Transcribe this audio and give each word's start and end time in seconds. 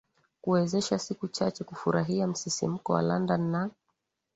Kuwezesha 0.41 0.99
siku 0.99 1.27
chache 1.27 1.63
kufurahia 1.63 2.27
msisimko 2.27 2.93
wa 2.93 3.01
London 3.01 3.41
na 3.51 3.69